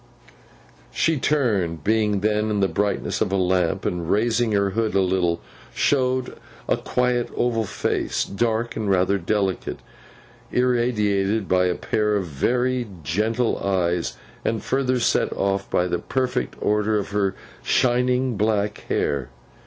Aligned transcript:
She 0.91 1.19
turned, 1.19 1.83
being 1.83 2.21
then 2.21 2.49
in 2.49 2.59
the 2.59 2.67
brightness 2.67 3.21
of 3.21 3.31
a 3.31 3.35
lamp; 3.35 3.85
and 3.85 4.09
raising 4.09 4.51
her 4.53 4.71
hood 4.71 4.95
a 4.95 4.99
little, 5.01 5.41
showed 5.75 6.37
a 6.67 6.75
quiet 6.77 7.29
oval 7.35 7.65
face, 7.65 8.25
dark 8.25 8.75
and 8.75 8.89
rather 8.89 9.19
delicate, 9.19 9.77
irradiated 10.51 11.47
by 11.47 11.65
a 11.67 11.75
pair 11.75 12.15
of 12.15 12.25
very 12.25 12.87
gentle 13.03 13.59
eyes, 13.59 14.17
and 14.43 14.63
further 14.63 14.99
set 14.99 15.31
off 15.33 15.69
by 15.69 15.85
the 15.85 15.99
perfect 15.99 16.55
order 16.59 16.97
of 16.97 17.09
her 17.11 17.35
shining 17.61 18.37
black 18.37 18.79
hair. 18.89 19.29